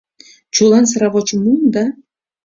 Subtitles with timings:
[0.53, 1.83] Чулан сравочым муында?